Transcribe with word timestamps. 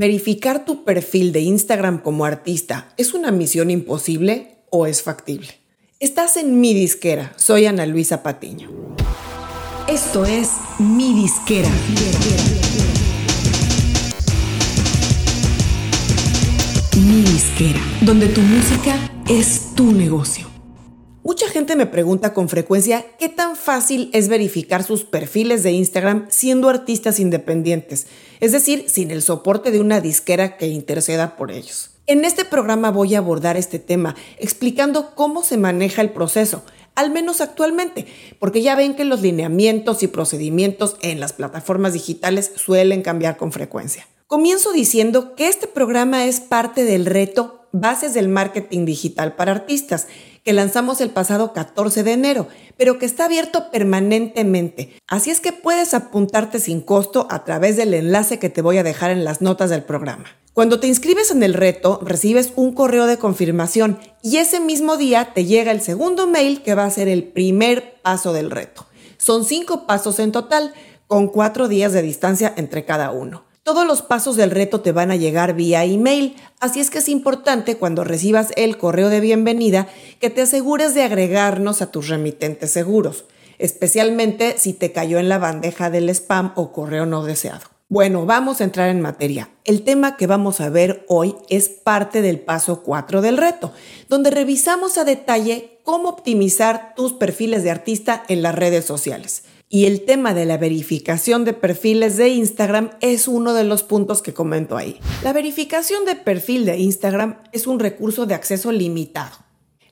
¿Verificar 0.00 0.64
tu 0.64 0.84
perfil 0.84 1.32
de 1.32 1.40
Instagram 1.40 1.98
como 1.98 2.24
artista 2.24 2.86
es 2.96 3.14
una 3.14 3.32
misión 3.32 3.68
imposible 3.68 4.58
o 4.70 4.86
es 4.86 5.02
factible? 5.02 5.48
Estás 5.98 6.36
en 6.36 6.60
mi 6.60 6.72
disquera. 6.72 7.32
Soy 7.34 7.66
Ana 7.66 7.84
Luisa 7.84 8.22
Patiño. 8.22 8.70
Esto 9.88 10.24
es 10.24 10.50
mi 10.78 11.14
disquera. 11.14 11.68
Mi 16.94 17.22
disquera, 17.22 17.80
donde 18.00 18.28
tu 18.28 18.40
música 18.40 18.94
es 19.28 19.74
tu 19.74 19.90
negocio. 19.90 20.57
Mucha 21.28 21.46
gente 21.46 21.76
me 21.76 21.84
pregunta 21.84 22.32
con 22.32 22.48
frecuencia 22.48 23.04
qué 23.18 23.28
tan 23.28 23.54
fácil 23.54 24.08
es 24.14 24.30
verificar 24.30 24.82
sus 24.82 25.04
perfiles 25.04 25.62
de 25.62 25.72
Instagram 25.72 26.24
siendo 26.30 26.70
artistas 26.70 27.20
independientes, 27.20 28.06
es 28.40 28.52
decir, 28.52 28.88
sin 28.88 29.10
el 29.10 29.20
soporte 29.20 29.70
de 29.70 29.78
una 29.78 30.00
disquera 30.00 30.56
que 30.56 30.68
interceda 30.68 31.36
por 31.36 31.50
ellos. 31.50 31.90
En 32.06 32.24
este 32.24 32.46
programa 32.46 32.90
voy 32.90 33.14
a 33.14 33.18
abordar 33.18 33.58
este 33.58 33.78
tema, 33.78 34.16
explicando 34.38 35.14
cómo 35.14 35.44
se 35.44 35.58
maneja 35.58 36.00
el 36.00 36.12
proceso, 36.12 36.62
al 36.94 37.10
menos 37.10 37.42
actualmente, 37.42 38.06
porque 38.38 38.62
ya 38.62 38.74
ven 38.74 38.94
que 38.96 39.04
los 39.04 39.20
lineamientos 39.20 40.02
y 40.02 40.06
procedimientos 40.06 40.96
en 41.02 41.20
las 41.20 41.34
plataformas 41.34 41.92
digitales 41.92 42.52
suelen 42.56 43.02
cambiar 43.02 43.36
con 43.36 43.52
frecuencia. 43.52 44.08
Comienzo 44.28 44.72
diciendo 44.72 45.34
que 45.34 45.48
este 45.48 45.66
programa 45.66 46.24
es 46.24 46.40
parte 46.40 46.84
del 46.84 47.04
reto 47.04 47.57
Bases 47.72 48.14
del 48.14 48.28
Marketing 48.28 48.84
Digital 48.84 49.36
para 49.36 49.52
Artistas, 49.52 50.06
que 50.44 50.52
lanzamos 50.52 51.00
el 51.00 51.10
pasado 51.10 51.52
14 51.52 52.02
de 52.02 52.12
enero, 52.12 52.48
pero 52.76 52.98
que 52.98 53.06
está 53.06 53.26
abierto 53.26 53.70
permanentemente. 53.70 54.96
Así 55.06 55.30
es 55.30 55.40
que 55.40 55.52
puedes 55.52 55.92
apuntarte 55.94 56.60
sin 56.60 56.80
costo 56.80 57.26
a 57.30 57.44
través 57.44 57.76
del 57.76 57.92
enlace 57.94 58.38
que 58.38 58.48
te 58.48 58.62
voy 58.62 58.78
a 58.78 58.82
dejar 58.82 59.10
en 59.10 59.24
las 59.24 59.42
notas 59.42 59.70
del 59.70 59.82
programa. 59.82 60.24
Cuando 60.54 60.80
te 60.80 60.88
inscribes 60.88 61.30
en 61.30 61.42
el 61.42 61.54
reto, 61.54 62.00
recibes 62.02 62.52
un 62.56 62.72
correo 62.72 63.06
de 63.06 63.18
confirmación 63.18 63.98
y 64.22 64.38
ese 64.38 64.58
mismo 64.58 64.96
día 64.96 65.32
te 65.34 65.44
llega 65.44 65.70
el 65.70 65.80
segundo 65.80 66.26
mail 66.26 66.62
que 66.62 66.74
va 66.74 66.84
a 66.84 66.90
ser 66.90 67.08
el 67.08 67.24
primer 67.24 68.00
paso 68.02 68.32
del 68.32 68.50
reto. 68.50 68.86
Son 69.18 69.44
cinco 69.44 69.86
pasos 69.86 70.18
en 70.18 70.32
total, 70.32 70.72
con 71.06 71.28
cuatro 71.28 71.68
días 71.68 71.92
de 71.92 72.02
distancia 72.02 72.52
entre 72.56 72.84
cada 72.84 73.10
uno. 73.10 73.47
Todos 73.68 73.86
los 73.86 74.00
pasos 74.00 74.36
del 74.36 74.50
reto 74.50 74.80
te 74.80 74.92
van 74.92 75.10
a 75.10 75.16
llegar 75.16 75.52
vía 75.52 75.84
email, 75.84 76.36
así 76.58 76.80
es 76.80 76.88
que 76.88 77.00
es 77.00 77.08
importante 77.10 77.76
cuando 77.76 78.02
recibas 78.02 78.48
el 78.56 78.78
correo 78.78 79.10
de 79.10 79.20
bienvenida 79.20 79.88
que 80.20 80.30
te 80.30 80.40
asegures 80.40 80.94
de 80.94 81.02
agregarnos 81.02 81.82
a 81.82 81.90
tus 81.90 82.08
remitentes 82.08 82.70
seguros, 82.70 83.26
especialmente 83.58 84.54
si 84.56 84.72
te 84.72 84.90
cayó 84.90 85.18
en 85.18 85.28
la 85.28 85.36
bandeja 85.36 85.90
del 85.90 86.08
spam 86.08 86.52
o 86.54 86.72
correo 86.72 87.04
no 87.04 87.24
deseado. 87.24 87.60
Bueno, 87.90 88.24
vamos 88.24 88.62
a 88.62 88.64
entrar 88.64 88.88
en 88.88 89.02
materia. 89.02 89.50
El 89.64 89.82
tema 89.82 90.16
que 90.16 90.26
vamos 90.26 90.62
a 90.62 90.70
ver 90.70 91.04
hoy 91.06 91.36
es 91.50 91.68
parte 91.68 92.22
del 92.22 92.40
paso 92.40 92.82
4 92.82 93.20
del 93.20 93.36
reto, 93.36 93.74
donde 94.08 94.30
revisamos 94.30 94.96
a 94.96 95.04
detalle 95.04 95.78
cómo 95.82 96.08
optimizar 96.08 96.94
tus 96.96 97.12
perfiles 97.12 97.64
de 97.64 97.70
artista 97.70 98.24
en 98.28 98.40
las 98.40 98.54
redes 98.54 98.86
sociales. 98.86 99.42
Y 99.70 99.84
el 99.84 100.06
tema 100.06 100.32
de 100.32 100.46
la 100.46 100.56
verificación 100.56 101.44
de 101.44 101.52
perfiles 101.52 102.16
de 102.16 102.30
Instagram 102.30 102.90
es 103.02 103.28
uno 103.28 103.52
de 103.52 103.64
los 103.64 103.82
puntos 103.82 104.22
que 104.22 104.32
comento 104.32 104.78
ahí. 104.78 104.98
La 105.22 105.34
verificación 105.34 106.06
de 106.06 106.14
perfil 106.14 106.64
de 106.64 106.78
Instagram 106.78 107.42
es 107.52 107.66
un 107.66 107.78
recurso 107.78 108.24
de 108.24 108.32
acceso 108.32 108.72
limitado. 108.72 109.36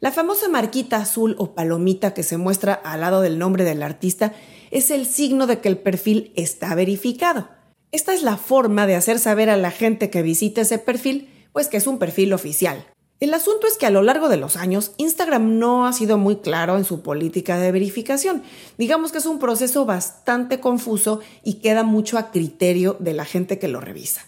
La 0.01 0.13
famosa 0.13 0.49
marquita 0.49 0.97
azul 0.97 1.37
o 1.39 1.55
palomita 1.55 2.15
que 2.15 2.23
se 2.23 2.39
muestra 2.39 2.73
al 2.73 3.03
lado 3.03 3.21
del 3.21 3.39
nombre 3.39 3.65
del 3.65 3.83
artista 3.83 4.33
es 4.71 4.91
el 4.91 5.05
signo 5.05 5.47
de 5.47 5.59
que 5.59 5.69
el 5.69 5.77
perfil 5.77 6.33
está 6.37 6.75
verificado. 6.75 7.51
Esta 7.93 8.15
es 8.15 8.23
la 8.23 8.39
forma 8.39 8.87
de 8.87 8.95
hacer 8.95 9.19
saber 9.19 9.51
a 9.51 9.59
la 9.59 9.71
gente 9.71 10.09
que 10.09 10.23
visita 10.23 10.63
ese 10.63 10.79
perfil, 10.79 11.29
pues 11.53 11.69
que 11.69 11.77
es 11.77 11.87
un 11.87 11.99
perfil 11.99 12.33
oficial. 12.33 12.87
El 13.19 13.33
asunto 13.33 13.67
es 13.67 13.79
que 13.79 13.87
a 13.87 13.91
lo 13.91 14.03
largo 14.03 14.29
de 14.29 14.37
los 14.37 14.57
años, 14.57 14.93
Instagram 14.99 15.59
no 15.59 15.87
ha 15.87 15.95
sido 15.95 16.19
muy 16.19 16.37
claro 16.37 16.77
en 16.77 16.85
su 16.85 17.01
política 17.01 17.57
de 17.59 17.73
verificación. 17.73 18.43
Digamos 18.77 19.11
que 19.11 19.19
es 19.19 19.27
un 19.27 19.39
proceso 19.39 19.87
bastante 19.87 20.61
confuso 20.61 21.21
y 21.43 21.55
queda 21.55 21.83
mucho 21.83 22.19
a 22.19 22.31
criterio 22.31 22.95
de 23.01 23.15
la 23.15 23.25
gente 23.25 23.59
que 23.59 23.69
lo 23.69 23.81
revisa. 23.81 24.27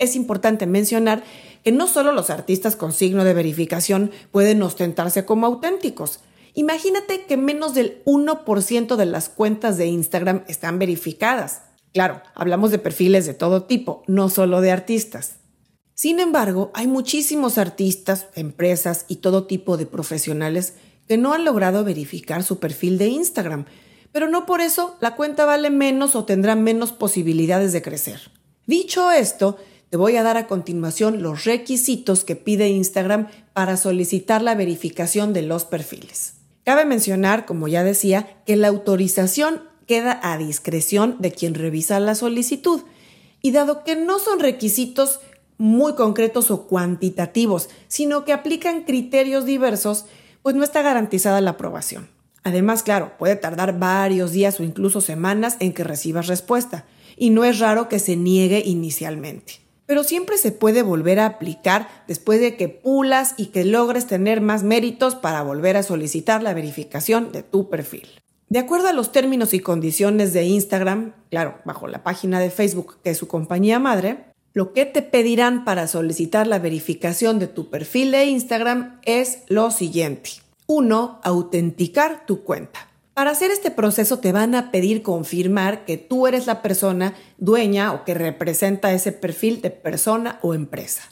Es 0.00 0.16
importante 0.16 0.66
mencionar 0.66 1.22
que 1.62 1.70
no 1.70 1.86
solo 1.86 2.10
los 2.10 2.30
artistas 2.30 2.74
con 2.74 2.92
signo 2.92 3.22
de 3.22 3.34
verificación 3.34 4.10
pueden 4.32 4.60
ostentarse 4.62 5.24
como 5.24 5.46
auténticos. 5.46 6.18
Imagínate 6.54 7.26
que 7.26 7.36
menos 7.36 7.74
del 7.74 8.02
1% 8.06 8.96
de 8.96 9.06
las 9.06 9.28
cuentas 9.28 9.76
de 9.76 9.86
Instagram 9.86 10.42
están 10.48 10.80
verificadas. 10.80 11.62
Claro, 11.92 12.22
hablamos 12.34 12.72
de 12.72 12.78
perfiles 12.78 13.24
de 13.26 13.34
todo 13.34 13.64
tipo, 13.64 14.02
no 14.08 14.30
solo 14.30 14.60
de 14.60 14.72
artistas. 14.72 15.34
Sin 16.00 16.18
embargo, 16.18 16.70
hay 16.72 16.86
muchísimos 16.86 17.58
artistas, 17.58 18.28
empresas 18.34 19.04
y 19.06 19.16
todo 19.16 19.46
tipo 19.46 19.76
de 19.76 19.84
profesionales 19.84 20.72
que 21.06 21.18
no 21.18 21.34
han 21.34 21.44
logrado 21.44 21.84
verificar 21.84 22.42
su 22.42 22.58
perfil 22.58 22.96
de 22.96 23.08
Instagram, 23.08 23.66
pero 24.10 24.26
no 24.30 24.46
por 24.46 24.62
eso 24.62 24.96
la 25.02 25.14
cuenta 25.14 25.44
vale 25.44 25.68
menos 25.68 26.16
o 26.16 26.24
tendrá 26.24 26.56
menos 26.56 26.92
posibilidades 26.92 27.74
de 27.74 27.82
crecer. 27.82 28.30
Dicho 28.66 29.10
esto, 29.10 29.58
te 29.90 29.98
voy 29.98 30.16
a 30.16 30.22
dar 30.22 30.38
a 30.38 30.46
continuación 30.46 31.22
los 31.22 31.44
requisitos 31.44 32.24
que 32.24 32.34
pide 32.34 32.70
Instagram 32.70 33.28
para 33.52 33.76
solicitar 33.76 34.40
la 34.40 34.54
verificación 34.54 35.34
de 35.34 35.42
los 35.42 35.66
perfiles. 35.66 36.32
Cabe 36.64 36.86
mencionar, 36.86 37.44
como 37.44 37.68
ya 37.68 37.84
decía, 37.84 38.40
que 38.46 38.56
la 38.56 38.68
autorización 38.68 39.64
queda 39.86 40.18
a 40.22 40.38
discreción 40.38 41.16
de 41.18 41.32
quien 41.32 41.52
revisa 41.52 42.00
la 42.00 42.14
solicitud, 42.14 42.84
y 43.42 43.52
dado 43.52 43.84
que 43.84 43.96
no 43.96 44.18
son 44.18 44.38
requisitos 44.38 45.20
muy 45.60 45.94
concretos 45.94 46.50
o 46.50 46.66
cuantitativos, 46.66 47.68
sino 47.86 48.24
que 48.24 48.32
aplican 48.32 48.84
criterios 48.84 49.44
diversos, 49.44 50.06
pues 50.40 50.56
no 50.56 50.64
está 50.64 50.80
garantizada 50.80 51.42
la 51.42 51.50
aprobación. 51.50 52.08
Además, 52.44 52.82
claro, 52.82 53.12
puede 53.18 53.36
tardar 53.36 53.78
varios 53.78 54.32
días 54.32 54.58
o 54.58 54.62
incluso 54.62 55.02
semanas 55.02 55.58
en 55.60 55.74
que 55.74 55.84
recibas 55.84 56.28
respuesta, 56.28 56.86
y 57.18 57.28
no 57.28 57.44
es 57.44 57.58
raro 57.58 57.90
que 57.90 57.98
se 57.98 58.16
niegue 58.16 58.62
inicialmente. 58.64 59.60
Pero 59.84 60.02
siempre 60.02 60.38
se 60.38 60.50
puede 60.50 60.82
volver 60.82 61.20
a 61.20 61.26
aplicar 61.26 61.88
después 62.08 62.40
de 62.40 62.56
que 62.56 62.70
pulas 62.70 63.34
y 63.36 63.46
que 63.46 63.64
logres 63.64 64.06
tener 64.06 64.40
más 64.40 64.62
méritos 64.62 65.14
para 65.14 65.42
volver 65.42 65.76
a 65.76 65.82
solicitar 65.82 66.42
la 66.42 66.54
verificación 66.54 67.32
de 67.32 67.42
tu 67.42 67.68
perfil. 67.68 68.08
De 68.48 68.60
acuerdo 68.60 68.88
a 68.88 68.94
los 68.94 69.12
términos 69.12 69.52
y 69.52 69.60
condiciones 69.60 70.32
de 70.32 70.44
Instagram, 70.44 71.12
claro, 71.28 71.58
bajo 71.66 71.86
la 71.86 72.02
página 72.02 72.40
de 72.40 72.50
Facebook 72.50 72.96
que 73.04 73.10
es 73.10 73.18
su 73.18 73.28
compañía 73.28 73.78
madre, 73.78 74.29
lo 74.52 74.72
que 74.72 74.84
te 74.84 75.02
pedirán 75.02 75.64
para 75.64 75.86
solicitar 75.86 76.46
la 76.46 76.58
verificación 76.58 77.38
de 77.38 77.46
tu 77.46 77.70
perfil 77.70 78.10
de 78.10 78.24
Instagram 78.24 79.00
es 79.04 79.44
lo 79.48 79.70
siguiente. 79.70 80.30
1. 80.66 81.20
Autenticar 81.22 82.26
tu 82.26 82.42
cuenta. 82.42 82.88
Para 83.14 83.30
hacer 83.30 83.50
este 83.50 83.70
proceso 83.70 84.18
te 84.18 84.32
van 84.32 84.54
a 84.54 84.70
pedir 84.70 85.02
confirmar 85.02 85.84
que 85.84 85.98
tú 85.98 86.26
eres 86.26 86.46
la 86.46 86.62
persona 86.62 87.14
dueña 87.38 87.92
o 87.92 88.04
que 88.04 88.14
representa 88.14 88.92
ese 88.92 89.12
perfil 89.12 89.60
de 89.60 89.70
persona 89.70 90.38
o 90.42 90.54
empresa. 90.54 91.02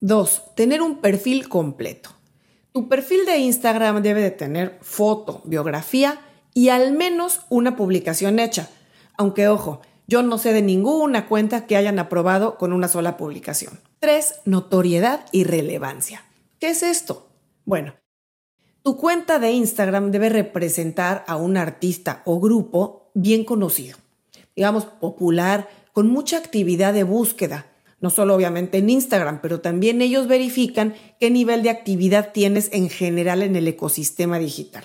2. 0.00 0.54
Tener 0.54 0.82
un 0.82 1.00
perfil 1.00 1.48
completo. 1.48 2.10
Tu 2.72 2.88
perfil 2.88 3.24
de 3.26 3.38
Instagram 3.38 4.02
debe 4.02 4.22
de 4.22 4.30
tener 4.30 4.78
foto, 4.82 5.42
biografía 5.44 6.20
y 6.54 6.68
al 6.68 6.92
menos 6.92 7.40
una 7.48 7.76
publicación 7.76 8.38
hecha. 8.38 8.68
Aunque 9.16 9.48
ojo, 9.48 9.80
yo 10.08 10.22
no 10.22 10.38
sé 10.38 10.54
de 10.54 10.62
ninguna 10.62 11.28
cuenta 11.28 11.66
que 11.66 11.76
hayan 11.76 11.98
aprobado 11.98 12.56
con 12.56 12.72
una 12.72 12.88
sola 12.88 13.18
publicación. 13.18 13.78
3. 14.00 14.40
Notoriedad 14.46 15.26
y 15.32 15.44
relevancia. 15.44 16.24
¿Qué 16.58 16.70
es 16.70 16.82
esto? 16.82 17.28
Bueno, 17.66 17.94
tu 18.82 18.96
cuenta 18.96 19.38
de 19.38 19.52
Instagram 19.52 20.10
debe 20.10 20.30
representar 20.30 21.24
a 21.28 21.36
un 21.36 21.58
artista 21.58 22.22
o 22.24 22.40
grupo 22.40 23.10
bien 23.12 23.44
conocido, 23.44 23.98
digamos 24.56 24.86
popular, 24.86 25.68
con 25.92 26.08
mucha 26.08 26.38
actividad 26.38 26.94
de 26.94 27.02
búsqueda, 27.02 27.66
no 28.00 28.08
solo 28.08 28.34
obviamente 28.34 28.78
en 28.78 28.88
Instagram, 28.88 29.40
pero 29.42 29.60
también 29.60 30.00
ellos 30.00 30.26
verifican 30.26 30.94
qué 31.20 31.30
nivel 31.30 31.62
de 31.62 31.70
actividad 31.70 32.32
tienes 32.32 32.70
en 32.72 32.88
general 32.88 33.42
en 33.42 33.56
el 33.56 33.68
ecosistema 33.68 34.38
digital. 34.38 34.84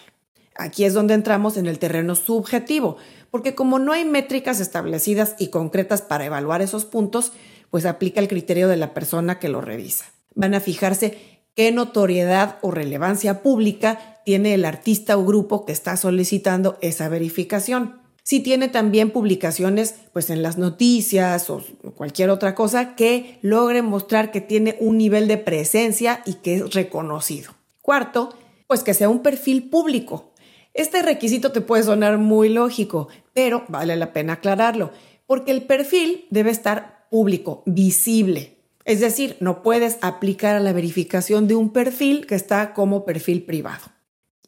Aquí 0.55 0.83
es 0.83 0.93
donde 0.93 1.13
entramos 1.13 1.55
en 1.57 1.67
el 1.67 1.79
terreno 1.79 2.15
subjetivo, 2.15 2.97
porque 3.33 3.55
como 3.55 3.79
no 3.79 3.93
hay 3.93 4.05
métricas 4.05 4.59
establecidas 4.59 5.33
y 5.39 5.47
concretas 5.47 6.03
para 6.03 6.23
evaluar 6.23 6.61
esos 6.61 6.85
puntos, 6.85 7.31
pues 7.71 7.87
aplica 7.87 8.21
el 8.21 8.27
criterio 8.27 8.67
de 8.67 8.77
la 8.77 8.93
persona 8.93 9.39
que 9.39 9.49
lo 9.49 9.59
revisa. 9.59 10.05
Van 10.35 10.53
a 10.53 10.59
fijarse 10.59 11.41
qué 11.55 11.71
notoriedad 11.71 12.59
o 12.61 12.69
relevancia 12.69 13.41
pública 13.41 14.21
tiene 14.23 14.53
el 14.53 14.65
artista 14.65 15.17
o 15.17 15.25
grupo 15.25 15.65
que 15.65 15.71
está 15.71 15.97
solicitando 15.97 16.77
esa 16.81 17.09
verificación. 17.09 18.03
Si 18.21 18.39
tiene 18.39 18.67
también 18.67 19.09
publicaciones 19.09 19.95
pues 20.13 20.29
en 20.29 20.43
las 20.43 20.59
noticias 20.59 21.49
o 21.49 21.63
cualquier 21.95 22.29
otra 22.29 22.53
cosa 22.53 22.95
que 22.95 23.39
logre 23.41 23.81
mostrar 23.81 24.29
que 24.29 24.41
tiene 24.41 24.77
un 24.79 24.99
nivel 24.99 25.27
de 25.27 25.37
presencia 25.37 26.21
y 26.27 26.35
que 26.35 26.57
es 26.57 26.75
reconocido. 26.75 27.55
Cuarto, 27.81 28.35
pues 28.67 28.83
que 28.83 28.93
sea 28.93 29.09
un 29.09 29.23
perfil 29.23 29.71
público, 29.71 30.32
este 30.73 31.01
requisito 31.01 31.51
te 31.51 31.61
puede 31.61 31.83
sonar 31.83 32.17
muy 32.17 32.49
lógico, 32.49 33.07
pero 33.33 33.65
vale 33.67 33.95
la 33.95 34.13
pena 34.13 34.33
aclararlo, 34.33 34.91
porque 35.27 35.51
el 35.51 35.63
perfil 35.63 36.25
debe 36.29 36.51
estar 36.51 37.07
público, 37.09 37.63
visible. 37.65 38.57
Es 38.85 38.99
decir, 38.99 39.37
no 39.39 39.61
puedes 39.61 39.97
aplicar 40.01 40.55
a 40.55 40.59
la 40.59 40.73
verificación 40.73 41.47
de 41.47 41.55
un 41.55 41.71
perfil 41.71 42.25
que 42.25 42.35
está 42.35 42.73
como 42.73 43.05
perfil 43.05 43.43
privado. 43.45 43.85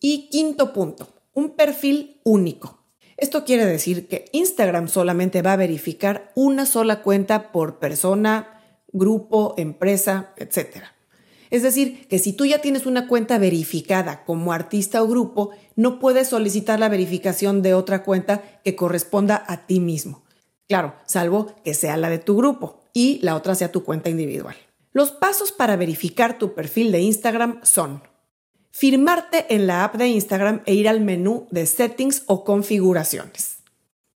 Y 0.02 0.30
quinto 0.30 0.74
punto, 0.74 1.08
un 1.34 1.52
perfil 1.52 2.20
único. 2.24 2.86
Esto 3.18 3.46
quiere 3.46 3.66
decir 3.66 4.08
que 4.08 4.26
Instagram 4.34 4.90
solamente 4.90 5.42
va 5.42 5.54
a 5.54 5.58
verificar 5.58 6.32
una 6.36 6.66
sola 6.66 7.02
cuenta 7.02 7.52
por 7.52 7.80
persona, 7.80 8.62
grupo, 8.92 9.54
empresa, 9.58 10.34
etc. 10.38 10.84
Es 11.56 11.64
decir, 11.64 12.06
que 12.10 12.20
si 12.20 12.34
tú 12.34 12.46
ya 12.46 12.60
tienes 12.60 12.86
una 12.86 13.08
cuenta 13.08 13.38
verificada 13.38 14.26
como 14.26 14.52
artista 14.52 15.02
o 15.02 15.08
grupo, 15.08 15.52
no 15.78 16.00
puedes 16.00 16.28
solicitar 16.28 16.82
la 16.82 16.90
verificación 16.90 17.62
de 17.62 17.74
otra 17.74 18.04
cuenta 18.04 18.44
que 18.66 18.76
corresponda 18.76 19.42
a 19.48 19.66
ti 19.66 19.80
mismo. 19.80 20.26
Claro, 20.68 20.96
salvo 21.06 21.56
que 21.64 21.74
sea 21.74 21.96
la 21.96 22.10
de 22.10 22.20
tu 22.20 22.36
grupo 22.36 22.82
y 22.92 23.20
la 23.22 23.38
otra 23.38 23.56
sea 23.56 23.72
tu 23.72 23.86
cuenta 23.86 24.10
individual. 24.10 24.58
Los 24.92 25.12
pasos 25.12 25.54
para 25.54 25.78
verificar 25.78 26.38
tu 26.38 26.54
perfil 26.54 26.92
de 26.92 27.00
Instagram 27.00 27.62
son 27.64 28.04
firmarte 28.72 29.46
en 29.56 29.66
la 29.66 29.86
app 29.86 29.96
de 29.96 30.10
Instagram 30.10 30.62
e 30.66 30.74
ir 30.74 30.90
al 30.90 31.00
menú 31.00 31.48
de 31.52 31.66
settings 31.68 32.24
o 32.26 32.44
configuraciones. 32.44 33.60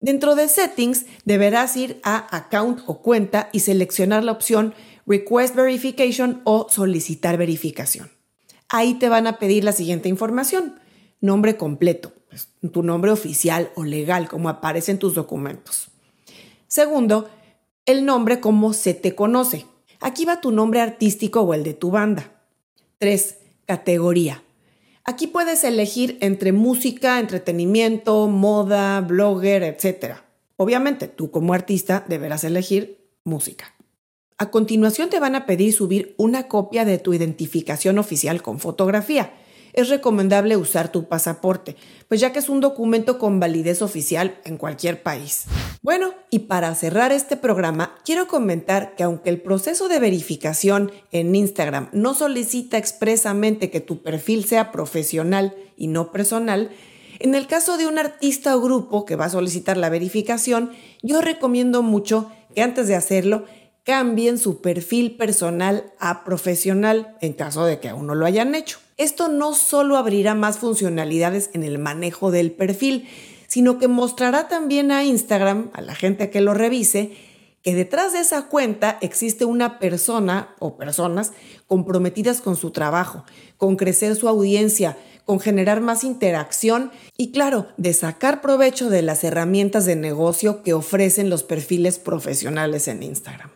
Dentro 0.02 0.36
de 0.36 0.50
settings 0.50 1.06
deberás 1.24 1.78
ir 1.78 2.02
a 2.04 2.36
account 2.36 2.82
o 2.86 3.02
cuenta 3.02 3.48
y 3.54 3.62
seleccionar 3.62 4.26
la 4.26 4.34
opción 4.34 4.74
request 5.10 5.56
verification 5.56 6.42
o 6.46 6.68
solicitar 6.70 7.36
verificación. 7.38 8.12
Ahí 8.70 8.94
te 8.94 9.10
van 9.10 9.26
a 9.26 9.40
pedir 9.40 9.64
la 9.64 9.72
siguiente 9.72 10.08
información. 10.08 10.80
Nombre 11.20 11.58
completo, 11.58 12.14
pues, 12.30 12.50
tu 12.72 12.84
nombre 12.84 13.12
oficial 13.12 13.72
o 13.76 13.84
legal 13.84 14.30
como 14.30 14.48
aparece 14.48 14.92
en 14.92 15.00
tus 15.00 15.16
documentos. 15.16 15.90
Segundo, 16.68 17.28
el 17.88 18.06
nombre 18.06 18.40
como 18.40 18.74
se 18.74 18.94
te 18.94 19.16
conoce. 19.16 19.66
Aquí 20.00 20.24
va 20.24 20.40
tu 20.40 20.52
nombre 20.52 20.80
artístico 20.80 21.42
o 21.42 21.54
el 21.56 21.64
de 21.64 21.74
tu 21.74 21.90
banda. 21.90 22.44
3. 23.00 23.38
Categoría. 23.66 24.44
Aquí 25.04 25.26
puedes 25.26 25.64
elegir 25.64 26.20
entre 26.22 26.52
música, 26.52 27.20
entretenimiento, 27.20 28.28
moda, 28.28 29.02
blogger, 29.02 29.64
etc. 29.64 30.18
Obviamente, 30.56 31.08
tú 31.08 31.32
como 31.32 31.54
artista 31.54 32.06
deberás 32.08 32.44
elegir 32.44 33.10
música. 33.24 33.74
A 34.42 34.52
continuación 34.52 35.10
te 35.10 35.20
van 35.20 35.36
a 35.36 35.46
pedir 35.46 35.74
subir 35.74 36.16
una 36.18 36.48
copia 36.48 36.86
de 36.86 36.98
tu 36.98 37.14
identificación 37.14 38.00
oficial 38.00 38.42
con 38.42 38.60
fotografía 38.60 39.34
es 39.74 39.90
recomendable 39.90 40.58
usar 40.58 40.92
tu 40.92 41.08
pasaporte, 41.08 41.76
pues 42.08 42.22
ya 42.22 42.32
que 42.32 42.40
es 42.40 42.48
un 42.50 42.62
documento 42.62 43.20
con 43.20 43.40
validez 43.40 43.82
oficial 43.82 44.40
en 44.46 44.58
cualquier 44.58 45.04
país. 45.04 45.44
Bueno, 45.82 46.14
y 46.30 46.40
para 46.40 46.74
cerrar 46.76 47.12
este 47.12 47.38
programa, 47.38 47.96
quiero 48.06 48.28
comentar 48.28 48.96
que 48.96 49.04
aunque 49.04 49.30
el 49.30 49.42
proceso 49.42 49.90
de 49.90 50.00
verificación 50.00 50.92
en 51.12 51.36
Instagram 51.36 51.90
no 51.92 52.14
solicita 52.14 52.78
expresamente 52.78 53.70
que 53.70 53.82
tu 53.82 54.02
perfil 54.02 54.46
sea 54.46 54.72
profesional 54.72 55.56
y 55.78 55.88
no 55.88 56.12
personal, 56.12 56.72
en 57.20 57.36
el 57.36 57.48
caso 57.48 57.78
de 57.78 57.88
un 57.88 58.00
artista 58.00 58.56
o 58.56 58.62
grupo 58.62 59.06
que 59.06 59.18
va 59.18 59.26
a 59.26 59.30
solicitar 59.30 59.76
la 59.76 59.90
verificación, 59.90 60.72
yo 61.04 61.22
recomiendo 61.22 61.84
mucho 61.84 62.32
que 62.56 62.62
antes 62.62 62.88
de 62.88 62.96
hacerlo 62.96 63.46
cambien 63.90 64.38
su 64.38 64.62
perfil 64.62 65.18
personal 65.18 65.92
a 65.98 66.24
profesional 66.24 67.18
en 67.22 67.34
caso 67.34 67.66
de 67.66 67.80
que 67.80 67.90
aún 67.90 68.06
no 68.06 68.14
lo 68.14 68.28
hayan 68.28 68.54
hecho. 68.54 68.78
Esto 68.98 69.30
no 69.30 69.56
solo 69.56 69.98
abrirá 69.98 70.36
más 70.36 70.60
funcionalidades 70.60 71.50
en 71.54 71.64
el 71.64 71.80
manejo 71.80 72.30
del 72.30 72.52
perfil, 72.52 73.10
sino 73.48 73.80
que 73.80 73.88
mostrará 73.88 74.48
también 74.48 74.92
a 74.92 75.06
Instagram, 75.06 75.72
a 75.74 75.82
la 75.82 75.96
gente 75.96 76.30
que 76.30 76.40
lo 76.40 76.54
revise, 76.54 77.18
que 77.64 77.74
detrás 77.74 78.14
de 78.14 78.20
esa 78.20 78.44
cuenta 78.44 79.00
existe 79.02 79.44
una 79.44 79.80
persona 79.80 80.54
o 80.60 80.78
personas 80.78 81.32
comprometidas 81.66 82.42
con 82.42 82.58
su 82.58 82.70
trabajo, 82.70 83.26
con 83.58 83.76
crecer 83.76 84.16
su 84.16 84.30
audiencia, 84.30 84.98
con 85.26 85.40
generar 85.40 85.82
más 85.82 86.04
interacción 86.04 86.92
y 87.18 87.32
claro, 87.32 87.66
de 87.78 87.94
sacar 87.94 88.42
provecho 88.42 88.92
de 88.92 89.02
las 89.02 89.24
herramientas 89.24 89.88
de 89.88 89.96
negocio 89.96 90.62
que 90.62 90.76
ofrecen 90.76 91.32
los 91.32 91.42
perfiles 91.42 91.98
profesionales 91.98 92.88
en 92.88 93.02
Instagram. 93.02 93.50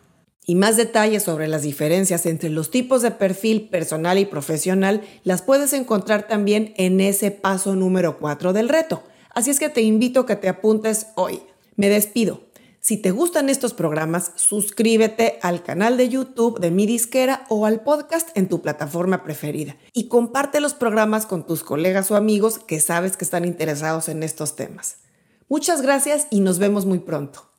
Y 0.46 0.56
más 0.56 0.76
detalles 0.76 1.22
sobre 1.22 1.48
las 1.48 1.62
diferencias 1.62 2.26
entre 2.26 2.50
los 2.50 2.70
tipos 2.70 3.00
de 3.02 3.10
perfil 3.10 3.68
personal 3.68 4.18
y 4.18 4.26
profesional 4.26 5.02
las 5.22 5.40
puedes 5.40 5.72
encontrar 5.72 6.28
también 6.28 6.74
en 6.76 7.00
ese 7.00 7.30
paso 7.30 7.74
número 7.74 8.18
4 8.18 8.52
del 8.52 8.68
reto. 8.68 9.02
Así 9.30 9.50
es 9.50 9.58
que 9.58 9.70
te 9.70 9.80
invito 9.80 10.20
a 10.20 10.26
que 10.26 10.36
te 10.36 10.48
apuntes 10.48 11.06
hoy. 11.14 11.40
Me 11.76 11.88
despido. 11.88 12.42
Si 12.78 12.98
te 12.98 13.12
gustan 13.12 13.48
estos 13.48 13.72
programas, 13.72 14.32
suscríbete 14.34 15.38
al 15.40 15.62
canal 15.62 15.96
de 15.96 16.10
YouTube 16.10 16.60
de 16.60 16.70
mi 16.70 16.84
disquera 16.84 17.46
o 17.48 17.64
al 17.64 17.80
podcast 17.80 18.28
en 18.36 18.46
tu 18.46 18.60
plataforma 18.60 19.24
preferida 19.24 19.76
y 19.94 20.08
comparte 20.08 20.60
los 20.60 20.74
programas 20.74 21.24
con 21.24 21.46
tus 21.46 21.64
colegas 21.64 22.10
o 22.10 22.16
amigos 22.16 22.58
que 22.58 22.80
sabes 22.80 23.16
que 23.16 23.24
están 23.24 23.46
interesados 23.46 24.10
en 24.10 24.22
estos 24.22 24.54
temas. 24.54 24.98
Muchas 25.48 25.80
gracias 25.80 26.26
y 26.30 26.40
nos 26.40 26.58
vemos 26.58 26.84
muy 26.84 26.98
pronto. 26.98 27.53